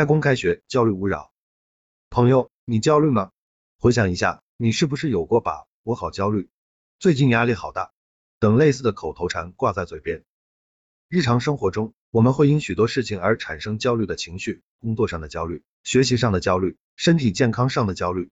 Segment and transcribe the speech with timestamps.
[0.00, 1.30] 开工开学，焦虑勿扰。
[2.08, 3.32] 朋友，你焦虑吗？
[3.78, 6.48] 回想一下，你是不是有过把“我好焦虑
[6.98, 7.92] ”“最近压力好大”
[8.40, 10.24] 等类似的口头禅挂在嘴边？
[11.10, 18.30] 日常生活中，我们会因许多事情而产生焦虑的情绪，工作上的焦虑，学习上的焦虑，身体健康上的焦虑。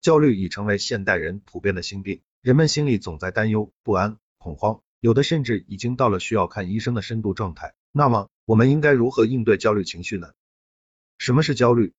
[0.00, 7.74] 焦虑已成为现代人普遍的心病，人们心里总在担忧、不安、恐慌，有的甚至已经到了需要看医生的深度状态。
[7.92, 10.32] 那么，我们应该如何应对焦虑情绪呢？
[11.20, 11.92] 什么是焦虑？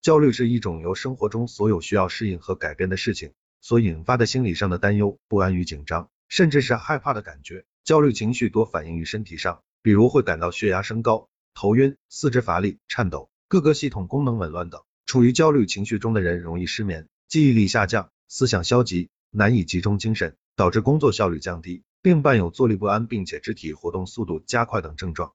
[0.00, 7.64] 焦虑是一种由生活中所有需要适应和改变的事情所引发的心理上的担忧、不安与紧张，甚至是害怕的感觉。
[7.82, 14.80] 焦虑情绪多反映于身体上，比如会感到血压升高、头晕、四肢乏力、颤抖、各个系统功能紊乱等。
[15.06, 17.08] 处于焦虑情绪中的人容易失眠。
[17.26, 25.32] 记忆力下降，思想消极，难以集中精神，导致工作效率降低，并伴有坐立不安，并且肢体活动速度加快等症状。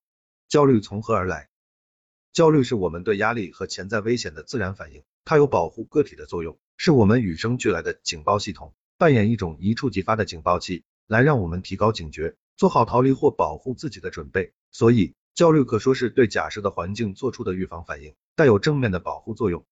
[0.47, 1.49] 焦虑从何而来？
[2.33, 14.51] 焦虑是我们对压力和潜在危险的自然反应，它有保护个体的作用，是我们与生俱来的警报系统，扮演一种一触即发的警报器，来让我们提高警觉，做好逃离或保护自己的准备。
[14.71, 19.63] 所以，焦虑可说是对假设的环境做出的预防反应，带有正面的保护作用。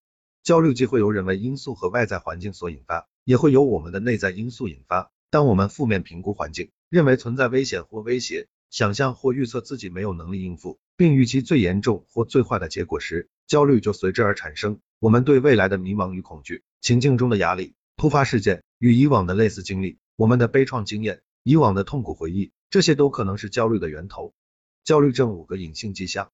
[0.44, 5.12] 焦虑既会由人为因素和外在环境所引发，也会由我们的内在因素引发。
[5.32, 14.80] 当我们负面评估环境，认为存在危险或威胁，想象或预测自己没有能力应付，并预期最严重或最坏的结果时，焦虑就随之而产生。
[15.00, 24.36] 我们对未来的迷茫与恐惧，情境中的压力，突发事件与以往的类似经历，我们的悲怆经验，以往的痛苦回忆，这些都可能是焦虑的源头。
[24.84, 26.30] 焦虑症五个隐性迹象：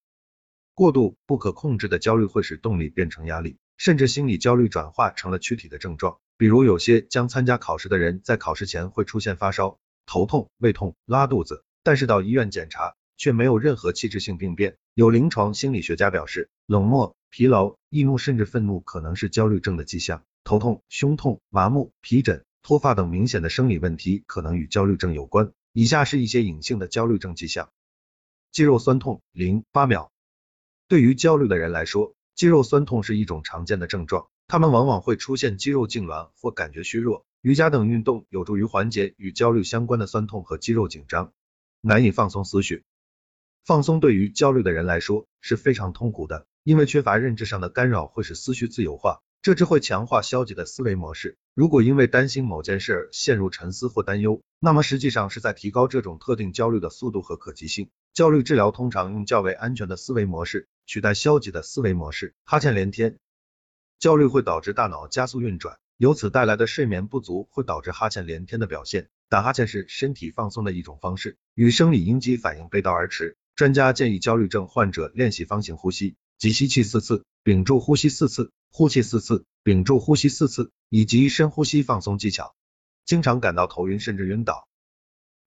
[0.74, 3.56] 过度不可控制的焦虑会使动力变成压力。
[3.78, 14.78] 甚至心理焦虑转化成了躯体的症状，比如有些将参加考试的人在考试前会出现发烧、头痛、胃痛、拉肚子，但是到医院检查却没有任何器质性病变。
[14.94, 20.24] 有临床心理学家表示，冷漠、疲劳、易怒甚至愤怒可能是焦虑症的迹象。
[20.44, 25.52] 头痛、胸痛、麻木、皮疹、脱发等明显的生理问题可能与焦虑症有关。
[25.74, 27.70] 以下是一些隐性的焦虑症迹象：
[28.52, 30.12] 肌肉酸痛零八秒，
[30.88, 32.14] 对于焦虑的人来说。
[32.34, 37.26] 肌肉酸痛是一种常见的症状，他们往往会出现肌肉痉挛或感觉虚弱。
[37.42, 41.34] 瑜伽等运动有助于缓解与焦虑相关的酸痛和肌肉紧张。
[41.82, 42.84] 难以放松思绪，
[43.68, 51.36] 放松对于焦虑的人来说是非常痛苦的，因为缺乏认知上的干扰会使思绪自由化，这只会强化消极的思维模式。
[51.54, 57.90] 如果因为担心某件事陷入沉思或担忧，那么实际上是在提高这种特定焦虑的速度和可及性。
[58.14, 62.36] 焦虑治疗通常用较为安全的思维模式取代消极的思维模式。
[62.46, 63.18] 哈欠连天，
[64.00, 69.10] 焦虑会导致大脑加速运转，由此带来的睡眠不足会导致哈欠连天的表现。
[69.28, 73.36] 打哈欠是身体放松的一种方式，与生理应激反应背道而驰。
[73.58, 82.54] 专家建议焦虑症患者练习方形呼吸，即吸气四次，屏住呼吸四次，呼气四次，屏住呼吸四次，以及深呼吸放松技巧。
[83.04, 84.68] 经常感到头晕甚至晕倒，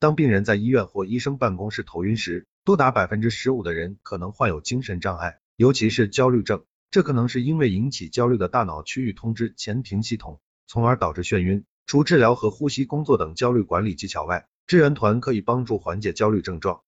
[0.01, 6.65] 当病人在医院或医生办公室头晕时，多达百分之十五的人可能患有精神障碍，尤其是焦虑症。
[6.91, 11.65] 这可能是因为引起焦虑的大脑区域通知前庭系统，从而导致眩晕。
[11.87, 16.83] 除治疗和呼吸工作等焦虑管理技巧外，支援团可以帮助缓解焦虑症状。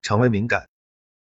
[0.00, 0.68] 肠胃敏感，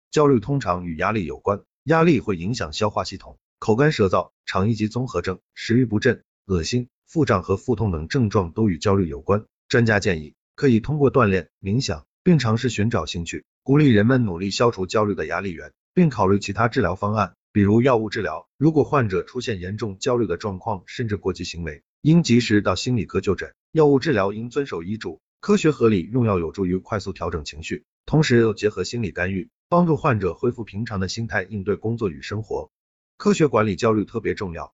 [0.10, 9.46] 焦虑通常与压力有关，压力会影响消化系统，口干舌燥、肠易激综合症、食欲不振、恶心、腹胀和腹痛等症状都与焦虑有关。
[9.68, 13.44] 专家建议可以通过锻炼、冥想，并尝试寻找兴趣。
[13.64, 18.48] 鼓励人们努力消除焦虑的压力源，并考虑其他治疗方案，比如药物治疗。
[18.58, 23.54] 如果患者出现严重焦虑的状况，甚至过激行为，应及时到心理科就诊。
[23.72, 32.72] 药物治疗应遵守医嘱，科学合理用药有助于快速调整情绪，同时又结合心理干预，帮助患者恢复平常的心态应对工作与生活。
[33.18, 34.74] 科学管理焦虑特别重要。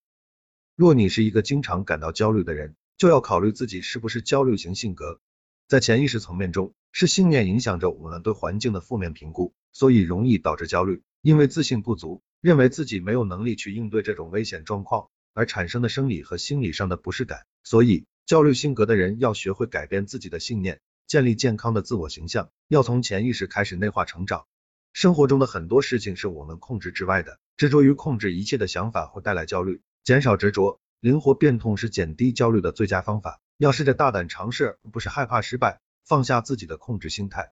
[0.75, 5.19] 若你是一个经常感到焦虑的人，就要考虑自己是不是焦虑型性格。
[5.67, 6.73] 在潜意识层面中。
[6.91, 11.03] 是信念影响着我们对环境的负面评估，所以容易导致焦虑。
[11.21, 17.45] 因为自信不足，认为自己没有能力去应对这种危险状况而产生的生理和心理上的不适感。
[17.63, 24.45] 所以，焦虑性格的人要学会改变自己的信念，建立健康的自我形象，要从潜意识开始内化成长。
[24.93, 29.81] 生活中的很多事情是我们控制之外的，执着于控制一切的想法会带来焦虑。
[30.03, 33.41] 减少执着，灵活变通是减低焦虑的最佳方法。
[33.57, 35.81] 要试着大胆尝试，而不是害怕失败。
[36.05, 37.47] 放下自己的控制心态，